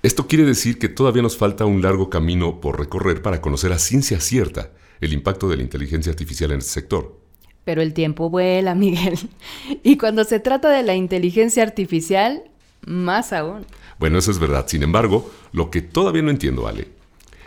Esto 0.01 0.27
quiere 0.27 0.45
decir 0.45 0.79
que 0.79 0.87
todavía 0.87 1.21
nos 1.21 1.35
falta 1.35 1.65
un 1.65 1.81
largo 1.81 2.09
camino 2.09 2.61
por 2.61 2.79
recorrer 2.79 3.21
para 3.21 3.41
conocer 3.41 3.73
a 3.73 3.79
ciencia 3.79 4.21
cierta 4.21 4.71
el 5.01 5.11
impacto 5.11 5.49
de 5.49 5.57
la 5.57 5.63
inteligencia 5.63 6.09
artificial 6.09 6.53
en 6.53 6.59
este 6.59 6.71
sector. 6.71 7.19
Pero 7.65 7.81
el 7.81 7.93
tiempo 7.93 8.29
vuela, 8.29 8.75
Miguel. 8.75 9.19
Y 9.83 9.97
cuando 9.97 10.23
se 10.23 10.39
trata 10.39 10.69
de 10.69 10.83
la 10.83 10.95
inteligencia 10.95 11.63
artificial, 11.63 12.48
más 12.89 13.31
aún. 13.31 13.65
Bueno, 13.99 14.17
eso 14.17 14.31
es 14.31 14.39
verdad. 14.39 14.65
Sin 14.67 14.83
embargo, 14.83 15.31
lo 15.51 15.69
que 15.69 15.81
todavía 15.81 16.23
no 16.23 16.31
entiendo, 16.31 16.67
Ale, 16.67 16.89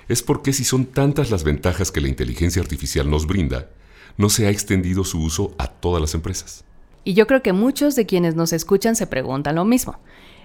es 0.08 0.22
por 0.22 0.42
qué 0.42 0.52
si 0.52 0.64
son 0.64 0.87
tantas 0.87 1.30
las 1.30 1.44
ventajas 1.44 1.90
que 1.90 2.00
la 2.00 2.08
inteligencia 2.08 2.62
artificial 2.62 3.11
nos 3.11 3.26
brinda, 3.26 3.68
no 4.16 4.28
se 4.28 4.46
ha 4.46 4.50
extendido 4.50 5.04
su 5.04 5.20
uso 5.20 5.54
a 5.58 5.66
todas 5.66 6.00
las 6.00 6.14
empresas. 6.14 6.64
Y 7.04 7.14
yo 7.14 7.26
creo 7.26 7.42
que 7.42 7.52
muchos 7.52 7.96
de 7.96 8.06
quienes 8.06 8.37
nos 8.37 8.52
escuchan 8.52 8.94
se 8.94 9.08
preguntan 9.08 9.56
lo 9.56 9.64
mismo. 9.64 9.99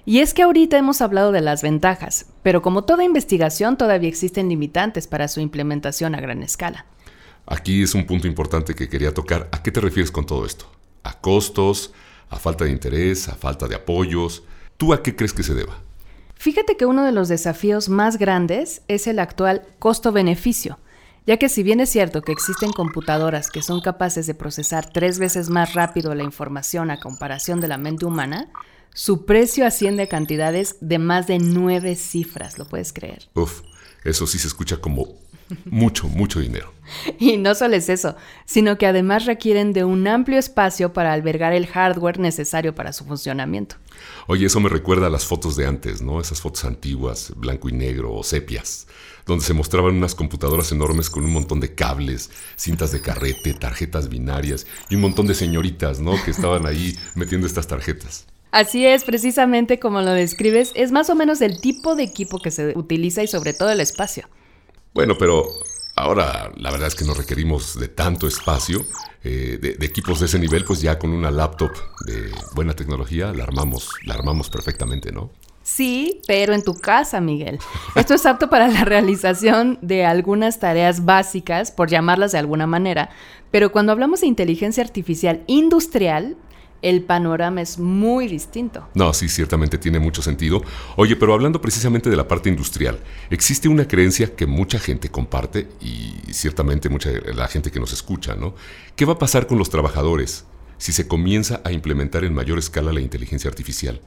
Y 0.05 0.19
es 0.19 0.33
que 0.33 0.41
ahorita 0.41 0.77
hemos 0.77 1.01
hablado 1.01 1.31
de 1.31 1.41
las 1.41 1.61
ventajas, 1.61 2.27
pero 2.41 2.61
como 2.61 2.85
toda 2.85 3.03
investigación 3.03 3.77
todavía 3.77 4.09
existen 4.09 4.49
limitantes 4.49 5.05
para 5.05 5.27
su 5.27 5.41
implementación 5.41 6.15
a 6.15 6.21
gran 6.21 6.41
escala. 6.41 6.85
Aquí 7.45 7.83
es 7.83 7.93
un 7.93 8.05
punto 8.05 8.25
importante 8.25 8.73
que 8.73 8.89
quería 8.89 9.13
tocar. 9.13 9.47
¿A 9.51 9.61
qué 9.61 9.71
te 9.71 9.81
refieres 9.81 10.09
con 10.09 10.25
todo 10.25 10.45
esto? 10.45 10.65
¿A 11.03 11.19
costos? 11.19 11.93
¿A 12.29 12.37
falta 12.37 12.65
de 12.65 12.71
interés? 12.71 13.29
¿A 13.29 13.35
falta 13.35 13.67
de 13.67 13.75
apoyos? 13.75 14.43
¿Tú 14.77 14.93
a 14.93 15.01
qué 15.01 15.15
crees 15.15 15.33
que 15.33 15.43
se 15.43 15.55
deba? 15.55 15.79
Fíjate 16.35 16.77
que 16.77 16.85
uno 16.85 17.03
de 17.03 17.11
los 17.11 17.29
desafíos 17.29 17.89
más 17.89 18.17
grandes 18.17 18.83
es 18.87 19.07
el 19.07 19.17
actual 19.17 19.63
costo-beneficio, 19.79 20.77
ya 21.25 21.37
que 21.37 21.49
si 21.49 21.63
bien 21.63 21.79
es 21.79 21.89
cierto 21.89 22.21
que 22.21 22.31
existen 22.31 22.71
computadoras 22.71 23.49
que 23.49 23.63
son 23.63 23.81
capaces 23.81 24.27
de 24.27 24.35
procesar 24.35 24.87
tres 24.87 25.17
veces 25.17 25.49
más 25.49 25.73
rápido 25.73 26.13
la 26.13 26.23
información 26.23 26.91
a 26.91 26.99
comparación 26.99 27.59
de 27.59 27.67
la 27.67 27.79
mente 27.79 28.05
humana, 28.05 28.51
su 28.93 29.25
precio 29.25 29.65
asciende 29.65 30.03
a 30.03 30.09
cantidades 30.09 30.77
de 30.79 30.99
más 30.99 31.25
de 31.25 31.39
nueve 31.39 31.95
cifras, 31.95 32.59
¿lo 32.59 32.65
puedes 32.65 32.93
creer? 32.93 33.29
Uf, 33.33 33.61
eso 34.03 34.27
sí 34.27 34.37
se 34.37 34.47
escucha 34.47 34.77
como 34.77 35.07
mucho, 35.65 36.07
mucho 36.07 36.39
dinero. 36.39 36.73
Y 37.19 37.37
no 37.37 37.55
solo 37.55 37.75
es 37.75 37.89
eso, 37.89 38.15
sino 38.45 38.77
que 38.77 38.85
además 38.85 39.25
requieren 39.25 39.73
de 39.73 39.83
un 39.83 40.07
amplio 40.07 40.39
espacio 40.39 40.93
para 40.93 41.13
albergar 41.13 41.53
el 41.53 41.67
hardware 41.67 42.19
necesario 42.19 42.75
para 42.75 42.93
su 42.93 43.05
funcionamiento. 43.05 43.75
Oye, 44.27 44.45
eso 44.45 44.59
me 44.59 44.69
recuerda 44.69 45.07
a 45.07 45.09
las 45.09 45.25
fotos 45.25 45.55
de 45.55 45.65
antes, 45.65 46.01
¿no? 46.01 46.21
Esas 46.21 46.41
fotos 46.41 46.65
antiguas, 46.65 47.33
blanco 47.35 47.69
y 47.69 47.73
negro 47.73 48.13
o 48.13 48.23
sepias, 48.23 48.87
donde 49.25 49.43
se 49.43 49.53
mostraban 49.53 49.95
unas 49.95 50.15
computadoras 50.15 50.71
enormes 50.71 51.09
con 51.09 51.23
un 51.25 51.33
montón 51.33 51.59
de 51.59 51.73
cables, 51.73 52.29
cintas 52.55 52.91
de 52.91 53.01
carrete, 53.01 53.53
tarjetas 53.53 54.09
binarias 54.09 54.67
y 54.89 54.95
un 54.95 55.01
montón 55.01 55.27
de 55.27 55.35
señoritas, 55.35 55.99
¿no? 55.99 56.13
Que 56.23 56.31
estaban 56.31 56.65
ahí 56.65 56.97
metiendo 57.15 57.47
estas 57.47 57.67
tarjetas. 57.67 58.27
Así 58.51 58.85
es, 58.85 59.03
precisamente 59.03 59.77
como 59.77 60.01
lo 60.01 60.13
describes, 60.13 60.71
es 60.73 60.91
más 60.91 61.09
o 61.09 61.15
menos 61.15 61.41
el 61.41 61.59
tipo 61.59 61.95
de 61.95 62.03
equipo 62.03 62.39
que 62.39 62.49
se 62.49 62.77
utiliza 62.77 63.21
y 63.21 63.27
sobre 63.27 63.53
todo 63.53 63.71
el 63.71 63.81
espacio. 63.81 64.29
Bueno, 64.97 65.15
pero 65.15 65.47
ahora 65.95 66.51
la 66.55 66.71
verdad 66.71 66.87
es 66.87 66.95
que 66.95 67.05
no 67.05 67.13
requerimos 67.13 67.79
de 67.79 67.87
tanto 67.87 68.27
espacio, 68.27 68.83
eh, 69.23 69.59
de, 69.61 69.85
equipos 69.85 70.19
de 70.19 70.25
ese 70.25 70.39
nivel, 70.39 70.65
pues 70.65 70.81
ya 70.81 70.97
con 70.97 71.11
una 71.11 71.29
laptop 71.29 71.69
de 72.07 72.31
buena 72.55 72.73
tecnología 72.73 73.31
la 73.31 73.43
armamos, 73.43 73.91
la 74.05 74.15
armamos 74.15 74.49
perfectamente, 74.49 75.11
¿no? 75.11 75.29
Sí, 75.61 76.21
pero 76.25 76.55
en 76.55 76.63
tu 76.63 76.73
casa, 76.73 77.21
Miguel. 77.21 77.59
Esto 77.93 78.15
es 78.15 78.25
apto 78.25 78.49
para 78.49 78.69
la 78.69 78.85
realización 78.85 79.77
de 79.83 80.03
algunas 80.03 80.57
tareas 80.57 81.05
básicas, 81.05 81.71
por 81.71 81.89
llamarlas 81.91 82.31
de 82.31 82.39
alguna 82.39 82.65
manera, 82.65 83.11
pero 83.51 83.71
cuando 83.71 83.91
hablamos 83.91 84.21
de 84.21 84.27
inteligencia 84.27 84.83
artificial 84.83 85.43
industrial, 85.45 86.37
el 86.87 87.03
panorama 87.03 87.61
es 87.61 87.77
muy 87.79 88.29
distinto. 88.29 88.87
No, 88.93 89.11
sí, 89.11 89.27
ciertamente 89.27 89.77
tiene 89.77 89.99
mucho 89.99 90.21
sentido. 90.21 90.61
Oye, 90.95 91.17
pero 91.17 91.33
hablando 91.33 91.59
precisamente 91.59 92.09
de 92.09 92.15
la 92.15 92.29
parte 92.29 92.47
industrial, 92.47 92.97
existe 93.29 93.67
una 93.67 93.85
creencia 93.85 94.33
que 94.37 94.45
mucha 94.45 94.79
gente 94.79 95.09
comparte 95.09 95.67
y 95.81 96.13
ciertamente 96.31 96.87
mucha 96.87 97.11
la 97.35 97.49
gente 97.49 97.71
que 97.71 97.81
nos 97.81 97.91
escucha, 97.91 98.35
¿no? 98.35 98.55
¿Qué 98.95 99.03
va 99.03 99.13
a 99.13 99.19
pasar 99.19 99.47
con 99.47 99.57
los 99.57 99.69
trabajadores 99.69 100.45
si 100.77 100.93
se 100.93 101.09
comienza 101.09 101.59
a 101.65 101.73
implementar 101.73 102.23
en 102.23 102.33
mayor 102.33 102.57
escala 102.57 102.93
la 102.93 103.01
inteligencia 103.01 103.49
artificial? 103.49 103.99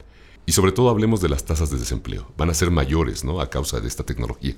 Y 0.47 0.53
sobre 0.53 0.71
todo 0.71 0.89
hablemos 0.89 1.21
de 1.21 1.29
las 1.29 1.45
tasas 1.45 1.69
de 1.69 1.77
desempleo. 1.77 2.31
Van 2.35 2.49
a 2.49 2.55
ser 2.55 2.71
mayores, 2.71 3.23
¿no? 3.23 3.41
A 3.41 3.51
causa 3.51 3.79
de 3.79 3.87
esta 3.87 4.03
tecnología. 4.03 4.55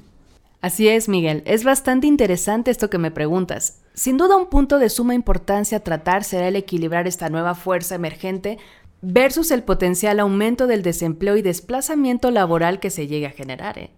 Así 0.64 0.88
es, 0.88 1.10
Miguel. 1.10 1.44
Es 1.46 1.66
bastante 1.66 2.08
interesante 2.08 2.72
esto 2.72 2.90
que 2.90 2.98
me 2.98 3.12
preguntas. 3.12 3.82
Sin 3.96 4.16
duda 4.16 4.38
un 4.38 4.50
punto 4.50 4.80
de 4.80 4.88
suma 4.88 5.14
importancia 5.14 5.80
a 5.80 5.82
tratar 5.82 6.24
será 6.24 6.48
el 6.48 6.56
equilibrar 6.56 7.06
esta 7.06 7.30
nueva 7.30 7.54
fuerza 7.54 7.96
emergente 7.96 8.60
versus 9.02 9.52
el 9.52 9.64
potencial 9.64 10.22
aumento 10.22 10.66
del 10.66 10.82
desempleo 10.82 11.36
y 11.36 11.42
desplazamiento 11.42 12.32
laboral 12.32 12.80
que 12.80 12.92
se 12.92 13.08
llegue 13.08 13.26
a 13.26 13.32
generar. 13.32 13.78
¿eh? 13.78 13.92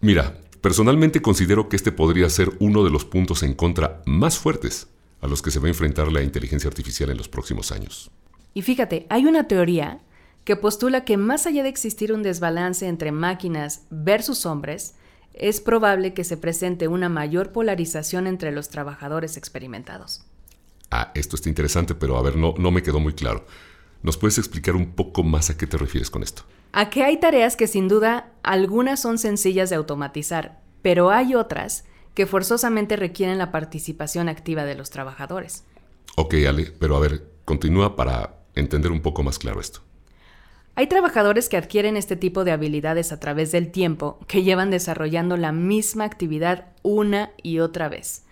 Mira, 0.00 0.38
personalmente 0.62 1.20
considero 1.20 1.68
que 1.68 1.76
este 1.76 1.92
podría 1.92 2.30
ser 2.30 2.50
uno 2.60 2.82
de 2.82 2.88
los 2.88 3.04
puntos 3.04 3.42
en 3.42 3.52
contra 3.52 4.00
más 4.06 4.38
fuertes 4.38 4.88
a 5.20 5.26
los 5.26 5.42
que 5.42 5.50
se 5.50 5.58
va 5.58 5.66
a 5.66 5.68
enfrentar 5.68 6.10
la 6.10 6.22
inteligencia 6.22 6.68
artificial 6.68 7.10
en 7.10 7.18
los 7.18 7.28
próximos 7.28 7.72
años. 7.72 8.10
Y 8.54 8.62
fíjate, 8.62 9.06
hay 9.10 9.26
una 9.26 9.48
teoría 9.48 10.00
que 10.44 10.56
postula 10.56 11.04
que 11.04 11.18
más 11.18 11.46
allá 11.46 11.62
de 11.62 11.68
existir 11.68 12.10
un 12.10 12.22
desbalance 12.22 12.88
entre 12.88 13.12
máquinas 13.12 13.82
versus 13.90 14.46
hombres, 14.46 14.94
es 15.36 15.60
probable 15.60 16.14
que 16.14 16.24
se 16.24 16.36
presente 16.36 16.88
una 16.88 17.08
mayor 17.08 17.52
polarización 17.52 18.26
entre 18.26 18.52
los 18.52 18.68
trabajadores 18.68 19.36
experimentados. 19.36 20.24
Ah, 20.90 21.12
esto 21.14 21.36
está 21.36 21.48
interesante, 21.48 21.94
pero 21.94 22.16
a 22.16 22.22
ver, 22.22 22.36
no, 22.36 22.54
no 22.58 22.70
me 22.70 22.82
quedó 22.82 23.00
muy 23.00 23.14
claro. 23.14 23.46
¿Nos 24.02 24.16
puedes 24.16 24.38
explicar 24.38 24.76
un 24.76 24.92
poco 24.92 25.22
más 25.22 25.50
a 25.50 25.56
qué 25.56 25.66
te 25.66 25.76
refieres 25.76 26.10
con 26.10 26.22
esto? 26.22 26.42
A 26.72 26.90
que 26.90 27.02
hay 27.02 27.18
tareas 27.18 27.56
que 27.56 27.66
sin 27.66 27.88
duda 27.88 28.32
algunas 28.42 29.00
son 29.00 29.18
sencillas 29.18 29.70
de 29.70 29.76
automatizar, 29.76 30.60
pero 30.82 31.10
hay 31.10 31.34
otras 31.34 31.84
que 32.14 32.26
forzosamente 32.26 32.96
requieren 32.96 33.38
la 33.38 33.50
participación 33.50 34.28
activa 34.28 34.64
de 34.64 34.74
los 34.74 34.90
trabajadores. 34.90 35.64
Ok, 36.16 36.34
Ale, 36.48 36.72
pero 36.78 36.96
a 36.96 37.00
ver, 37.00 37.24
continúa 37.44 37.96
para 37.96 38.36
entender 38.54 38.90
un 38.90 39.02
poco 39.02 39.22
más 39.22 39.38
claro 39.38 39.60
esto. 39.60 39.80
Hay 40.78 40.88
trabajadores 40.88 41.48
que 41.48 41.56
adquieren 41.56 41.96
este 41.96 42.16
tipo 42.16 42.44
de 42.44 42.52
habilidades 42.52 43.10
a 43.10 43.18
través 43.18 43.50
del 43.50 43.72
tiempo, 43.72 44.18
que 44.26 44.42
llevan 44.42 44.70
desarrollando 44.70 45.38
la 45.38 45.50
misma 45.50 46.04
actividad 46.04 46.66
una 46.82 47.30
y 47.42 47.60
otra 47.60 47.88
vez. 47.88 48.26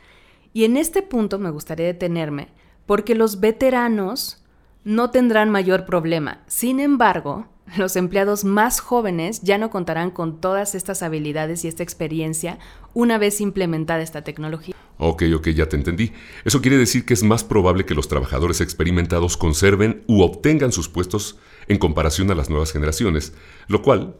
Y 0.52 0.64
en 0.64 0.76
este 0.76 1.00
punto 1.00 1.38
me 1.38 1.50
gustaría 1.50 1.86
detenerme, 1.86 2.48
porque 2.84 3.14
los 3.14 3.40
veteranos 3.40 4.44
no 4.84 5.10
tendrán 5.10 5.48
mayor 5.48 5.86
problema. 5.86 6.42
Sin 6.46 6.80
embargo, 6.80 7.46
los 7.78 7.96
empleados 7.96 8.44
más 8.44 8.78
jóvenes 8.78 9.40
ya 9.40 9.56
no 9.56 9.70
contarán 9.70 10.10
con 10.10 10.42
todas 10.42 10.74
estas 10.74 11.02
habilidades 11.02 11.64
y 11.64 11.68
esta 11.68 11.82
experiencia 11.82 12.58
una 12.92 13.16
vez 13.16 13.40
implementada 13.40 14.02
esta 14.02 14.20
tecnología. 14.20 14.74
Ok, 14.98 15.24
ok, 15.34 15.48
ya 15.48 15.68
te 15.68 15.76
entendí. 15.76 16.12
Eso 16.44 16.60
quiere 16.60 16.78
decir 16.78 17.04
que 17.04 17.14
es 17.14 17.22
más 17.22 17.42
probable 17.42 17.84
que 17.84 17.94
los 17.94 18.08
trabajadores 18.08 18.60
experimentados 18.60 19.36
conserven 19.36 20.04
u 20.06 20.22
obtengan 20.22 20.72
sus 20.72 20.88
puestos 20.88 21.38
en 21.66 21.78
comparación 21.78 22.30
a 22.30 22.34
las 22.34 22.50
nuevas 22.50 22.72
generaciones, 22.72 23.34
lo 23.66 23.82
cual 23.82 24.16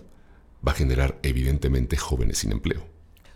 va 0.66 0.73
a 0.73 0.75
generar 0.75 1.19
evidentemente 1.23 1.97
jóvenes 1.97 2.38
sin 2.38 2.52
empleo. 2.52 2.83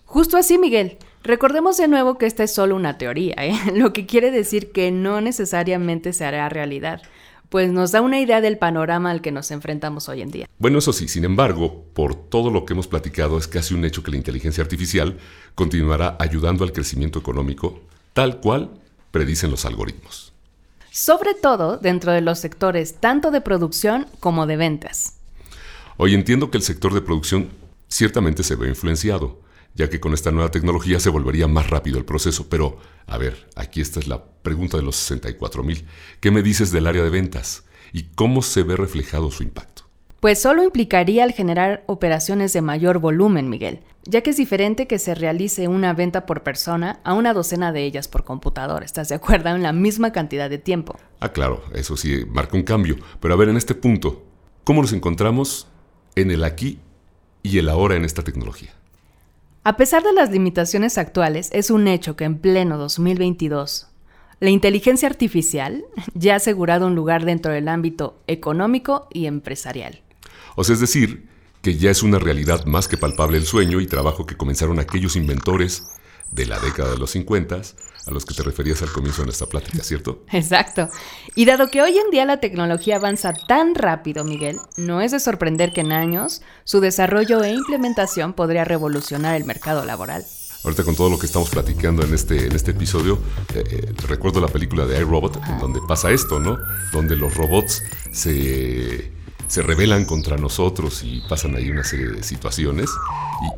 Justo 0.04 0.36
así, 0.36 0.58
Miguel. 0.58 0.98
Recordemos 1.22 1.76
de 1.76 1.88
nuevo 1.88 2.16
que 2.16 2.26
esta 2.26 2.44
es 2.44 2.54
solo 2.54 2.74
una 2.74 2.96
teoría, 2.96 3.34
¿eh? 3.38 3.54
lo 3.74 3.92
que 3.92 4.06
quiere 4.06 4.30
decir 4.30 4.72
que 4.72 4.90
no 4.90 5.20
necesariamente 5.20 6.12
se 6.12 6.24
hará 6.24 6.48
realidad 6.48 7.02
pues 7.48 7.70
nos 7.70 7.92
da 7.92 8.02
una 8.02 8.20
idea 8.20 8.40
del 8.40 8.58
panorama 8.58 9.10
al 9.10 9.22
que 9.22 9.32
nos 9.32 9.50
enfrentamos 9.50 10.08
hoy 10.08 10.22
en 10.22 10.30
día. 10.30 10.48
Bueno, 10.58 10.78
eso 10.78 10.92
sí, 10.92 11.08
sin 11.08 11.24
embargo, 11.24 11.84
por 11.94 12.14
todo 12.14 12.50
lo 12.50 12.64
que 12.64 12.74
hemos 12.74 12.86
platicado, 12.86 13.38
es 13.38 13.48
casi 13.48 13.74
un 13.74 13.84
hecho 13.84 14.02
que 14.02 14.10
la 14.10 14.16
inteligencia 14.16 14.62
artificial 14.62 15.16
continuará 15.54 16.16
ayudando 16.18 16.64
al 16.64 16.72
crecimiento 16.72 17.18
económico, 17.18 17.80
tal 18.12 18.40
cual 18.40 18.70
predicen 19.10 19.50
los 19.50 19.64
algoritmos. 19.64 20.32
Sobre 20.90 21.34
todo 21.34 21.78
dentro 21.78 22.12
de 22.12 22.20
los 22.20 22.38
sectores 22.38 22.96
tanto 23.00 23.30
de 23.30 23.40
producción 23.40 24.06
como 24.20 24.46
de 24.46 24.56
ventas. 24.56 25.14
Hoy 25.96 26.14
entiendo 26.14 26.50
que 26.50 26.58
el 26.58 26.62
sector 26.62 26.92
de 26.92 27.00
producción 27.00 27.48
ciertamente 27.88 28.42
se 28.42 28.56
ve 28.56 28.68
influenciado, 28.68 29.40
ya 29.74 29.88
que 29.88 30.00
con 30.00 30.14
esta 30.14 30.30
nueva 30.30 30.50
tecnología 30.50 31.00
se 31.00 31.10
volvería 31.10 31.46
más 31.48 31.70
rápido 31.70 31.98
el 31.98 32.04
proceso. 32.04 32.48
Pero, 32.48 32.78
a 33.06 33.18
ver, 33.18 33.48
aquí 33.56 33.80
esta 33.80 34.00
es 34.00 34.08
la 34.08 34.24
pregunta 34.24 34.76
de 34.76 34.82
los 34.82 34.96
64 34.96 35.62
mil. 35.62 35.86
¿Qué 36.20 36.30
me 36.30 36.42
dices 36.42 36.72
del 36.72 36.86
área 36.86 37.02
de 37.02 37.10
ventas? 37.10 37.64
¿Y 37.92 38.04
cómo 38.14 38.42
se 38.42 38.62
ve 38.62 38.76
reflejado 38.76 39.30
su 39.30 39.42
impacto? 39.42 39.88
Pues 40.20 40.42
solo 40.42 40.64
implicaría 40.64 41.22
el 41.22 41.32
generar 41.32 41.84
operaciones 41.86 42.52
de 42.52 42.60
mayor 42.60 42.98
volumen, 42.98 43.48
Miguel, 43.48 43.84
ya 44.04 44.20
que 44.22 44.30
es 44.30 44.36
diferente 44.36 44.88
que 44.88 44.98
se 44.98 45.14
realice 45.14 45.68
una 45.68 45.92
venta 45.92 46.26
por 46.26 46.42
persona 46.42 46.98
a 47.04 47.14
una 47.14 47.32
docena 47.32 47.70
de 47.70 47.84
ellas 47.84 48.08
por 48.08 48.24
computador. 48.24 48.82
¿Estás 48.82 49.08
de 49.10 49.14
acuerdo? 49.14 49.50
En 49.50 49.62
la 49.62 49.72
misma 49.72 50.10
cantidad 50.10 50.50
de 50.50 50.58
tiempo. 50.58 50.98
Ah, 51.20 51.28
claro, 51.28 51.62
eso 51.72 51.96
sí 51.96 52.24
marca 52.28 52.56
un 52.56 52.64
cambio. 52.64 52.96
Pero 53.20 53.34
a 53.34 53.36
ver, 53.36 53.48
en 53.48 53.56
este 53.56 53.76
punto, 53.76 54.26
¿cómo 54.64 54.82
nos 54.82 54.92
encontramos 54.92 55.68
en 56.16 56.32
el 56.32 56.42
aquí 56.42 56.80
y 57.44 57.58
el 57.58 57.68
ahora 57.68 57.94
en 57.94 58.04
esta 58.04 58.24
tecnología? 58.24 58.74
A 59.68 59.76
pesar 59.76 60.02
de 60.02 60.14
las 60.14 60.30
limitaciones 60.30 60.96
actuales, 60.96 61.50
es 61.52 61.70
un 61.70 61.88
hecho 61.88 62.16
que 62.16 62.24
en 62.24 62.38
pleno 62.38 62.78
2022 62.78 63.88
la 64.40 64.48
inteligencia 64.48 65.06
artificial 65.06 65.84
ya 66.14 66.32
ha 66.32 66.36
asegurado 66.36 66.86
un 66.86 66.94
lugar 66.94 67.26
dentro 67.26 67.52
del 67.52 67.68
ámbito 67.68 68.18
económico 68.26 69.08
y 69.12 69.26
empresarial. 69.26 70.00
O 70.56 70.64
sea, 70.64 70.72
es 70.72 70.80
decir, 70.80 71.28
que 71.60 71.74
ya 71.74 71.90
es 71.90 72.02
una 72.02 72.18
realidad 72.18 72.64
más 72.64 72.88
que 72.88 72.96
palpable 72.96 73.36
el 73.36 73.44
sueño 73.44 73.82
y 73.82 73.86
trabajo 73.86 74.24
que 74.24 74.38
comenzaron 74.38 74.78
aquellos 74.78 75.16
inventores 75.16 75.86
de 76.32 76.46
la 76.46 76.58
década 76.60 76.92
de 76.92 76.98
los 76.98 77.10
50 77.10 77.60
a 78.08 78.10
los 78.10 78.24
que 78.24 78.34
te 78.34 78.42
referías 78.42 78.80
al 78.82 78.90
comienzo 78.90 79.22
de 79.22 79.26
nuestra 79.26 79.46
plática, 79.46 79.82
¿cierto? 79.82 80.24
Exacto. 80.32 80.88
Y 81.34 81.44
dado 81.44 81.70
que 81.70 81.82
hoy 81.82 81.98
en 81.98 82.10
día 82.10 82.24
la 82.24 82.40
tecnología 82.40 82.96
avanza 82.96 83.34
tan 83.34 83.74
rápido, 83.74 84.24
Miguel, 84.24 84.56
no 84.76 85.00
es 85.00 85.12
de 85.12 85.20
sorprender 85.20 85.72
que 85.72 85.82
en 85.82 85.92
años 85.92 86.42
su 86.64 86.80
desarrollo 86.80 87.44
e 87.44 87.52
implementación 87.52 88.32
podría 88.32 88.64
revolucionar 88.64 89.34
el 89.34 89.44
mercado 89.44 89.84
laboral. 89.84 90.24
Ahorita 90.64 90.82
con 90.82 90.96
todo 90.96 91.08
lo 91.08 91.18
que 91.18 91.26
estamos 91.26 91.50
platicando 91.50 92.02
en 92.02 92.12
este, 92.12 92.46
en 92.46 92.52
este 92.52 92.72
episodio, 92.72 93.18
eh, 93.54 93.62
eh, 93.70 93.92
recuerdo 94.08 94.40
la 94.40 94.48
película 94.48 94.86
de 94.86 94.98
iRobot, 94.98 95.36
en 95.48 95.58
donde 95.58 95.80
pasa 95.86 96.10
esto, 96.10 96.40
¿no? 96.40 96.58
Donde 96.92 97.14
los 97.14 97.34
robots 97.34 97.84
se 98.10 99.12
se 99.48 99.62
rebelan 99.62 100.04
contra 100.04 100.36
nosotros 100.36 101.02
y 101.02 101.22
pasan 101.28 101.56
ahí 101.56 101.70
una 101.70 101.82
serie 101.82 102.06
de 102.06 102.22
situaciones. 102.22 102.90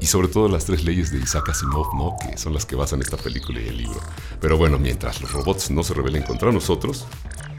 Y, 0.00 0.06
sobre 0.06 0.28
todo 0.28 0.48
las 0.48 0.64
tres 0.64 0.84
leyes 0.84 1.10
de 1.10 1.18
Isaac 1.18 1.48
Asimov, 1.50 1.94
¿no? 1.94 2.14
Que 2.20 2.38
son 2.38 2.54
las 2.54 2.64
que 2.64 2.76
basan 2.76 3.00
esta 3.00 3.16
película 3.16 3.60
y 3.60 3.68
el 3.68 3.78
libro. 3.78 4.00
Pero 4.40 4.56
bueno, 4.56 4.78
mientras 4.78 5.20
los 5.20 5.32
robots 5.32 5.70
no 5.70 5.82
se 5.82 5.94
rebelen 5.94 6.22
contra 6.22 6.52
nosotros, 6.52 7.06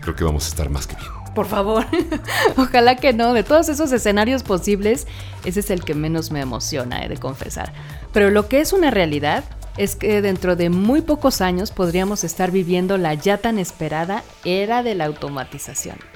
creo 0.02 0.16
que 0.16 0.24
vamos 0.24 0.46
a 0.46 0.48
estar 0.50 0.70
más 0.70 0.88
que 0.88 0.96
bien. 0.96 1.10
por 1.36 1.48
favor. 1.48 1.86
Ojalá 2.58 2.96
que 2.96 3.14
no. 3.14 3.34
De 3.34 3.44
todos 3.44 3.70
esos 3.70 3.92
escenarios 3.92 4.44
posibles, 4.44 5.08
ese 5.44 5.60
es 5.60 5.70
el 5.70 5.84
que 5.84 5.94
menos 5.94 6.32
me 6.32 6.42
emociona, 6.42 7.04
he 7.04 7.10
de 7.10 7.18
confesar. 7.18 7.74
Pero 8.14 8.30
lo 8.30 8.48
que 8.48 8.62
es 8.62 8.74
una 8.74 8.92
realidad 8.92 9.44
es 9.78 9.96
que 9.96 10.22
dentro 10.22 10.56
de 10.56 10.70
muy 10.70 11.02
pocos 11.02 11.42
años 11.42 11.72
podríamos 11.72 12.24
estar 12.24 12.52
viviendo 12.52 12.98
la 12.98 13.14
ya 13.14 13.38
tan 13.38 13.60
esperada 13.60 14.24
era 14.44 14.84
de 14.84 14.96
la 14.96 15.06
automatización. 15.06 16.11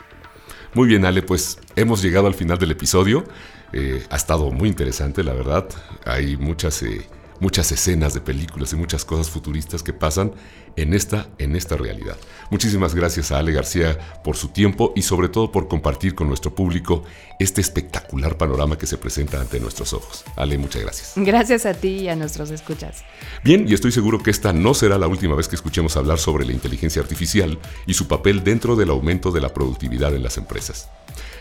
Muy 0.76 0.90
bien, 0.90 1.06
Ale, 1.06 1.22
pues 1.22 1.58
hemos 1.78 2.02
llegado 2.02 2.28
al 2.28 2.34
final 2.34 2.58
del 2.58 2.72
episodio. 2.72 3.24
Eh, 3.72 4.04
ha 4.10 4.18
estado 4.18 4.52
muy 4.52 4.68
interesante, 4.68 5.24
la 5.24 5.32
verdad. 5.32 5.70
Hay 6.04 6.36
muchas 6.36 6.84
eh, 6.84 7.08
muchas 7.40 7.72
escenas 7.72 8.14
de 8.14 8.20
películas 8.20 8.74
y 8.74 8.76
muchas 8.76 9.06
cosas 9.06 9.30
futuristas 9.30 9.84
que 9.84 9.94
pasan 9.94 10.34
en 10.76 10.94
esta, 10.94 11.28
en 11.38 11.56
esta 11.56 11.78
realidad. 11.78 12.18
Muchísimas 12.50 12.94
gracias 12.94 13.32
a 13.32 13.40
Ale 13.40 13.52
García 13.52 13.98
por 14.24 14.38
su 14.38 14.50
tiempo 14.50 14.94
y 14.96 15.02
sobre 15.02 15.30
todo 15.30 15.52
por 15.52 15.68
compartir 15.68 16.14
con 16.16 16.28
nuestro 16.28 16.54
público 16.54 17.04
este 17.40 17.62
espectacular 17.62 18.38
panorama 18.38 18.78
que 18.78 18.86
se 18.86 18.98
presenta 18.98 19.42
ante 19.42 19.60
nuestros 19.60 19.94
ojos. 19.94 20.24
Ale, 20.36 20.58
muchas 20.58 20.82
gracias. 20.84 21.14
Gracias 21.16 21.66
a 21.66 21.74
ti 21.74 22.02
y 22.02 22.10
a 22.10 22.16
nuestros 22.16 22.52
escuchas. 22.52 23.04
Bien, 23.44 23.66
y 23.68 23.74
estoy 23.74 23.92
seguro 23.92 24.22
que 24.22 24.32
esta 24.32 24.54
no 24.54 24.74
será 24.74 24.98
la 24.98 25.08
última 25.08 25.36
vez 25.36 25.48
que 25.48 25.56
escuchemos 25.56 25.98
hablar 25.98 26.20
sobre 26.20 26.46
la 26.46 26.54
inteligencia 26.54 27.02
artificial 27.02 27.58
y 27.88 27.94
su 27.94 28.08
papel 28.08 28.44
dentro 28.44 28.76
del 28.76 28.90
aumento 28.90 29.32
de 29.32 29.42
la 29.42 29.54
productividad 29.54 30.14
en 30.16 30.24
las 30.24 30.38
empresas. 30.38 30.90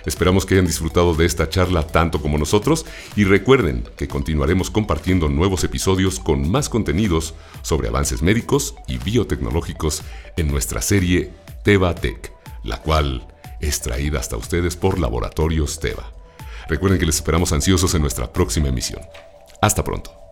Esperamos 0.07 0.45
que 0.45 0.55
hayan 0.55 0.67
disfrutado 0.67 1.15
de 1.15 1.25
esta 1.25 1.49
charla 1.49 1.87
tanto 1.87 2.21
como 2.21 2.37
nosotros 2.37 2.85
y 3.17 3.25
recuerden 3.25 3.85
que 3.97 4.07
continuaremos 4.07 4.71
compartiendo 4.71 5.29
nuevos 5.29 5.65
episodios 5.65 6.21
con 6.21 6.51
más 6.51 6.69
contenidos 6.69 7.35
sobre 7.63 7.89
avances 7.89 8.23
médicos 8.23 8.75
y 8.87 8.99
biotecnológicos 9.25 10.03
en 10.37 10.49
nuestra 10.49 10.83
serie 10.83 11.31
Teva 11.63 11.95
Tech, 11.95 12.33
la 12.63 12.81
cual 12.83 13.27
es 13.61 13.81
traída 13.81 14.21
hasta 14.21 14.37
ustedes 14.37 14.77
por 14.77 14.99
Laboratorios 14.99 15.81
Teva. 15.81 16.13
Recuerden 16.69 16.99
que 16.99 17.07
les 17.07 17.17
esperamos 17.17 17.53
ansiosos 17.53 17.95
en 17.95 18.03
nuestra 18.03 18.33
próxima 18.33 18.69
emisión. 18.69 19.01
Hasta 19.61 19.83
pronto. 19.83 20.24